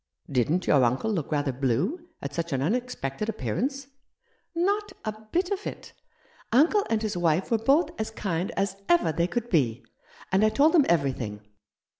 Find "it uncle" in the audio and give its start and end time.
5.67-6.83